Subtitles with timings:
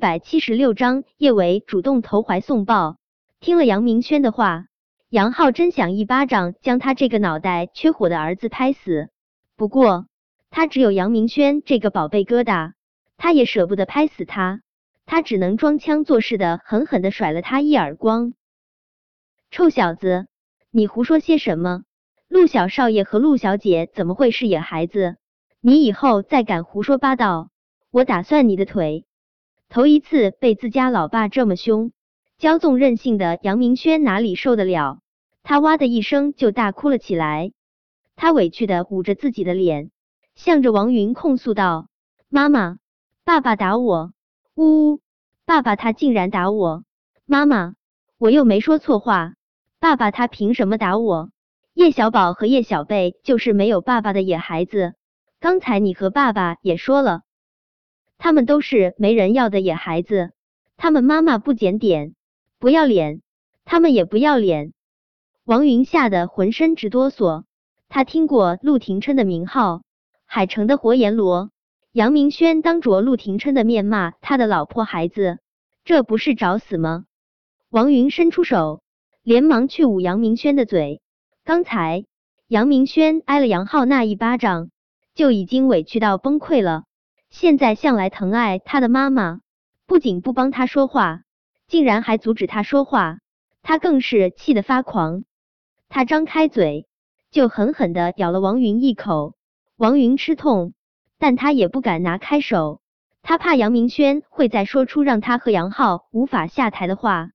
[0.00, 2.96] 百七十六章，叶伟主动投怀送抱。
[3.38, 4.64] 听了杨明轩的话，
[5.10, 9.10] 杨浩真想一巴掌将他这个脑袋缺火的儿子拍死。
[9.56, 10.06] 不过
[10.48, 12.72] 他只有杨明轩这个宝贝疙瘩，
[13.18, 14.62] 他也舍不得拍死他，
[15.04, 18.32] 他只能装腔作势的狠狠的甩了他一耳光。
[19.50, 20.28] 臭小子，
[20.70, 21.82] 你胡说些什么？
[22.26, 25.16] 陆小少爷和陆小姐怎么会是野孩子？
[25.60, 27.50] 你以后再敢胡说八道，
[27.90, 29.04] 我打算你的腿！
[29.70, 31.92] 头一次被自家老爸这么凶，
[32.40, 34.98] 骄纵任性的杨明轩哪里受得了？
[35.44, 37.52] 他哇的一声就大哭了起来。
[38.16, 39.92] 他委屈的捂着自己的脸，
[40.34, 41.86] 向着王云控诉道
[42.28, 42.78] ：“妈妈，
[43.24, 44.12] 爸爸打我！
[44.56, 45.00] 呜呜，
[45.46, 46.82] 爸爸他竟然打我！
[47.24, 47.74] 妈妈，
[48.18, 49.34] 我又没说错话，
[49.78, 51.30] 爸爸他凭什么打我？
[51.74, 54.94] 叶小宝和叶小贝就是没有爸爸的野孩子。
[55.38, 57.22] 刚才你和爸爸也说了。”
[58.22, 60.32] 他们都是没人要的野孩子，
[60.76, 62.14] 他们妈妈不检点，
[62.58, 63.22] 不要脸，
[63.64, 64.74] 他们也不要脸。
[65.46, 67.44] 王云吓得浑身直哆嗦，
[67.88, 69.80] 他听过陆廷琛的名号，
[70.26, 71.50] 海城的活阎罗。
[71.92, 75.38] 杨明轩当着陆廷琛的面骂他的老婆孩子，
[75.82, 77.06] 这不是找死吗？
[77.70, 78.82] 王云伸出手，
[79.22, 81.00] 连忙去捂杨明轩的嘴。
[81.42, 82.04] 刚才
[82.48, 84.70] 杨明轩挨了杨浩那一巴掌，
[85.14, 86.84] 就已经委屈到崩溃了。
[87.30, 89.40] 现在向来疼爱他的妈妈，
[89.86, 91.22] 不仅不帮他说话，
[91.68, 93.20] 竟然还阻止他说话，
[93.62, 95.24] 他更是气得发狂。
[95.88, 96.88] 他张开嘴
[97.30, 99.34] 就狠狠的咬了王云一口，
[99.76, 100.74] 王云吃痛，
[101.18, 102.80] 但他也不敢拿开手，
[103.22, 107.30] 他怕杨明轩会再说出让他和杨浩无法下台的话。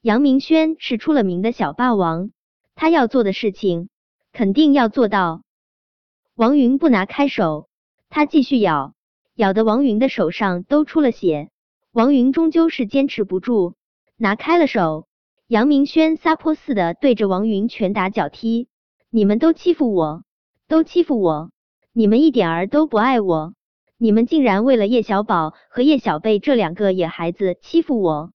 [0.00, 2.30] 杨明轩是出了名的小霸王，
[2.74, 3.88] 他要做的事情
[4.32, 5.42] 肯定要做到。
[6.34, 7.68] 王云不拿开手，
[8.08, 8.94] 他继续咬。
[9.38, 11.50] 咬得王云的手上都出了血，
[11.92, 13.74] 王云终究是坚持不住，
[14.16, 15.06] 拿开了手。
[15.46, 18.66] 杨明轩撒泼似的对着王云拳打脚踢，
[19.10, 20.24] 你们都欺负我，
[20.66, 21.52] 都欺负我，
[21.92, 23.54] 你们一点儿都不爱我，
[23.96, 28.32] 你们竟然为了叶小宝和叶小贝这两个野孩子欺负我，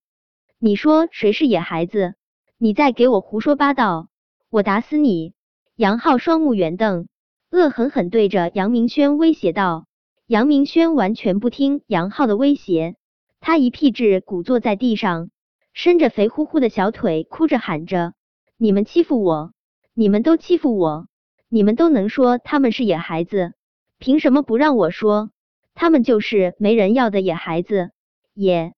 [0.58, 2.13] 你说谁是野孩子？
[2.58, 4.08] 你再给我胡说八道，
[4.50, 5.34] 我打死你！
[5.75, 7.09] 杨浩双目圆瞪，
[7.52, 9.86] 恶狠狠对着杨明轩威胁道。
[10.28, 12.96] 杨明轩完全不听杨浩的威胁，
[13.42, 15.30] 他一屁股鼓坐在地上，
[15.74, 18.14] 伸着肥乎乎的小腿，哭着喊着
[18.58, 19.52] ：“你们欺负我！
[19.94, 21.08] 你们都欺负我！
[21.50, 23.54] 你们都能说他们是野孩子，
[24.00, 25.30] 凭什么不让我说？
[25.74, 27.92] 他们就是没人要的野孩子！”
[28.34, 28.74] 也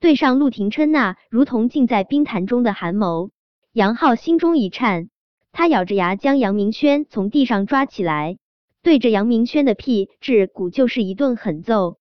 [0.00, 3.30] 对上陆廷琛那如同浸在冰潭中的寒眸，
[3.72, 5.08] 杨浩心中一颤，
[5.50, 8.36] 他咬着牙将杨明轩从地上抓起来。
[8.84, 11.96] 对着杨明轩的屁股骨就是一顿狠揍，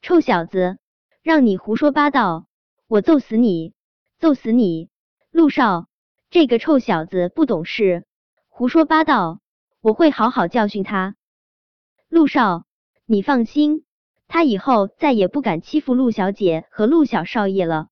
[0.00, 0.78] 臭小子，
[1.22, 2.46] 让你胡说八道，
[2.88, 3.74] 我揍死你，
[4.18, 4.88] 揍死你！
[5.30, 5.86] 陆少，
[6.30, 8.06] 这个臭小子不懂事，
[8.48, 9.40] 胡说八道，
[9.82, 11.14] 我会好好教训他。
[12.08, 12.64] 陆少，
[13.04, 13.84] 你放心，
[14.26, 17.88] 他以后再也不敢欺负陆小姐和陆小少爷了。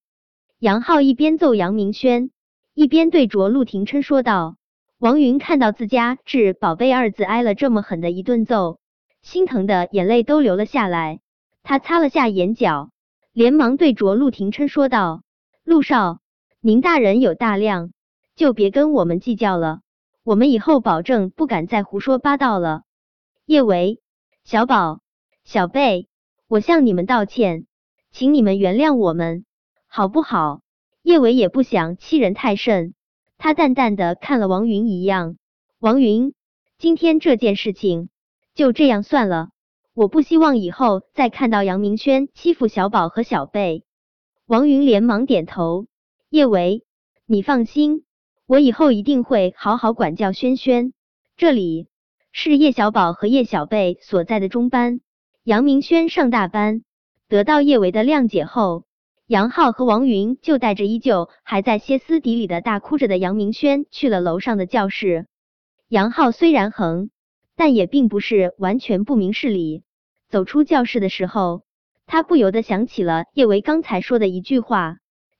[0.58, 2.30] 杨浩一边揍杨明轩，
[2.72, 4.56] 一边对着陆廷琛说道。
[5.02, 8.78] 王云看到自家智宝贝二字挨了这么狠的一顿揍，
[9.20, 11.18] 心疼的眼泪都流了下来。
[11.64, 12.92] 他擦了下眼角，
[13.32, 15.24] 连忙对着陆廷琛说道
[15.66, 16.20] ：“陆少，
[16.60, 17.90] 您大人有大量，
[18.36, 19.80] 就别跟我们计较了。
[20.22, 22.82] 我们以后保证不敢再胡说八道了。”
[23.44, 24.00] 叶维、
[24.44, 25.00] 小宝、
[25.42, 26.06] 小贝，
[26.46, 27.66] 我向你们道歉，
[28.12, 29.44] 请你们原谅我们，
[29.88, 30.60] 好不好？
[31.02, 32.94] 叶维也不想欺人太甚。
[33.44, 35.34] 他淡淡的看了王云一样，
[35.80, 36.32] 王云，
[36.78, 38.08] 今天这件事情
[38.54, 39.48] 就这样算了，
[39.94, 43.82] 我不希望以后再看到杨明轩欺负小宝和小贝。
[44.46, 45.88] 王云连忙点头，
[46.30, 46.84] 叶维，
[47.26, 48.04] 你放心，
[48.46, 50.92] 我以后一定会好好管教轩轩。
[51.36, 51.88] 这里
[52.30, 55.00] 是叶小宝和叶小贝所在的中班，
[55.42, 56.84] 杨明轩上大班，
[57.26, 58.84] 得到叶维的谅解后。
[59.26, 65.26] 杨浩和王云就带着依旧还在歇斯底里的大哭着的杨明轩去了楼上的教室。
[65.88, 67.10] 杨浩虽然横，
[67.56, 69.84] 但也并不是完全不明事理。
[70.28, 71.62] 走出教室的时候，
[72.06, 74.96] 他不由得想起了叶维刚才说的一句话：“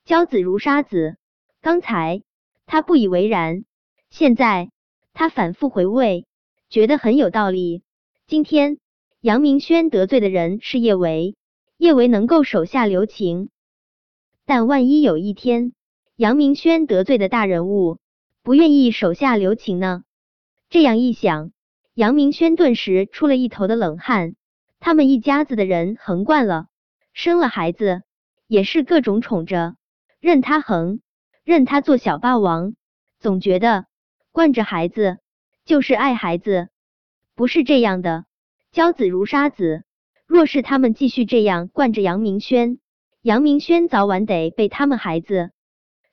[0.07, 1.17] 骄子如沙子。”
[1.61, 2.23] 刚才
[2.65, 3.63] 他不以为然，
[4.09, 4.69] 现在
[5.13, 6.25] 他反复回味，
[6.69, 7.83] 觉得很有道理。
[8.27, 8.77] 今天
[9.21, 11.35] 杨明轩得罪的人是叶维，
[11.77, 13.49] 叶维能够手下留情。
[14.45, 15.73] 但万一有一天，
[16.15, 17.99] 杨明轩得罪的大人物
[18.43, 20.03] 不愿意手下留情呢？
[20.69, 21.51] 这样一想，
[21.93, 24.35] 杨明轩顿时出了一头的冷汗。
[24.79, 26.67] 他们一家子的人横惯了，
[27.13, 28.01] 生了孩子
[28.47, 29.75] 也是各种宠着，
[30.19, 30.99] 任他横，
[31.45, 32.75] 任他做小霸王，
[33.19, 33.85] 总觉得
[34.33, 35.19] 惯着孩子
[35.63, 36.67] 就是爱孩子，
[37.33, 38.25] 不是这样的。
[38.73, 39.85] 骄子如杀子，
[40.25, 42.79] 若是他们继续这样惯着杨明轩，
[43.23, 45.51] 杨明轩早晚得被他们孩子，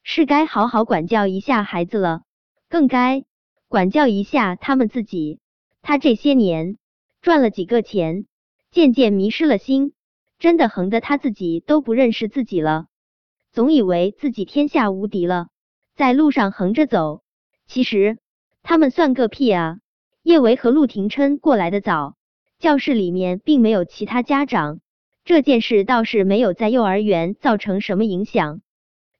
[0.04, 2.22] 是该好好管教一下孩子了，
[2.68, 3.24] 更该
[3.66, 5.40] 管教一下他们自己。
[5.82, 6.78] 他这些年
[7.20, 8.26] 赚了几个钱，
[8.70, 9.92] 渐渐迷失了心。
[10.38, 12.86] 真的横的他自己都不认识自己了，
[13.50, 15.48] 总以为自己天下无敌了，
[15.96, 17.22] 在路上横着走。
[17.66, 18.18] 其实
[18.62, 19.78] 他们算个屁啊！
[20.22, 22.14] 叶维和陆廷琛过来的早，
[22.60, 24.78] 教室里面并没有其他家长，
[25.30, 28.62] 这件事倒是没有在幼儿园造成什么影响。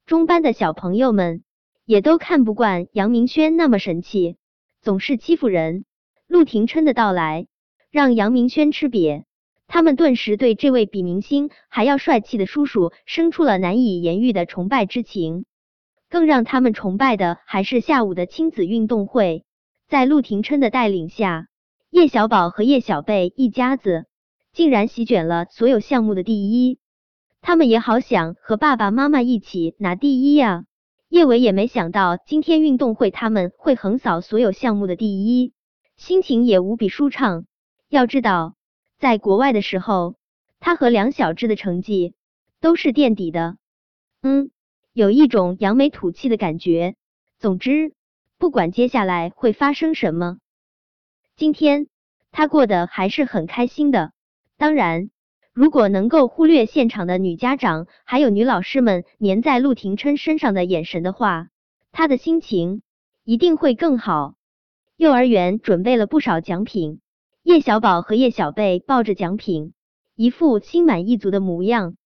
[0.07, 1.45] 中班的小朋友们
[1.85, 4.37] 也都看不惯杨明轩那么神气，
[4.81, 5.85] 总是欺负人。
[6.27, 7.47] 陆廷琛的到来
[7.93, 9.23] 让杨明轩吃瘪。
[9.69, 15.45] 他们顿时对这位比明星还要帅气的叔叔生出了难以言喻的崇拜之情。
[16.09, 19.45] 更让他们崇拜的还是下午的亲子运动会，
[19.87, 21.47] 在陆廷琛的带领下，
[21.89, 24.07] 叶小宝和叶小贝一家子
[24.53, 26.79] 竟然席卷了所有项目的第一。
[27.41, 30.65] 他们也好想和爸爸妈妈一起拿第一呀。
[31.09, 35.53] 叶伟也没想到今天运动会他们会横扫所有项目的第一，
[35.97, 37.47] 心情也无比舒畅。
[37.89, 38.55] 要知道。
[38.99, 40.17] 在国外的时候，
[40.59, 42.15] 他和梁小志的成绩
[42.61, 43.57] 都是垫底的。
[44.21, 44.51] 嗯，
[44.93, 46.97] 有一种扬眉吐气的感觉。
[47.39, 47.95] 总之，
[48.37, 50.37] 不管接下来会发生什么，
[51.35, 51.87] 今天
[52.31, 54.13] 他过得还是很开心的。
[54.61, 55.09] 当然，
[55.55, 61.49] 如果能够忽略现场的女家长还有女老师们粘在陆廷琛身上的眼神的话，
[61.93, 62.83] 他的心情
[63.25, 64.35] 一定会更好。
[64.99, 67.01] 幼儿园准备了不少奖品。
[67.43, 69.73] 叶小宝和叶小贝抱着奖品，
[70.15, 71.97] 一副心满意足的模样。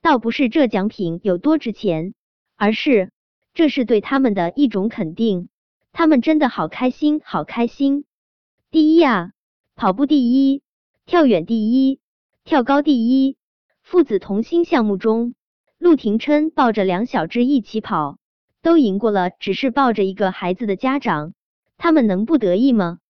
[0.00, 2.14] 倒不是这奖品有多值钱，
[2.56, 3.10] 而是
[3.52, 5.50] 这是对他们的一种肯定。
[5.92, 8.06] 他们真的好开心，好开心！
[8.70, 9.32] 第一啊，
[9.76, 10.62] 跑步第一，
[11.10, 11.98] 跳远第一，
[12.44, 13.36] 跳高第一。
[13.82, 15.34] 父子同心项目中，
[15.76, 18.18] 陆廷琛抱着两小只一起跑，
[18.62, 21.34] 都赢过了只是抱着一个孩子的家长。
[21.76, 23.00] 他们能不得意吗？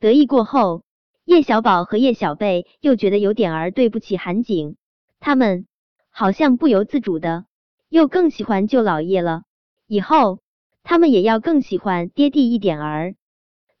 [0.00, 0.84] 得意过后。
[1.26, 4.76] 叶小宝和叶小贝又觉得有点儿对不起韩景，
[5.20, 5.66] 他们
[6.08, 7.44] 好像不由自主的
[7.90, 9.42] 又更喜欢舅老爷了。
[9.86, 10.38] 以后
[10.82, 13.14] 他们也要更喜欢爹地一点儿。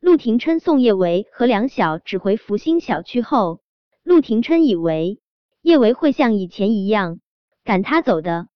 [0.04, 3.62] 陆廷琛送叶维和梁晓指回福星小区后，
[4.02, 5.18] 陆廷琛以为
[5.62, 7.20] 叶维会像以前一样
[7.64, 8.48] 赶他走的，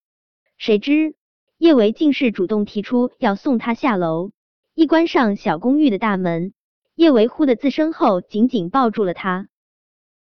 [0.58, 1.14] 谁知
[1.56, 4.32] 叶维竟是主动提出要送他下楼。
[4.74, 6.52] 一关上小公寓的大门。
[6.94, 9.48] 叶维忽的自身后，紧紧抱住了他。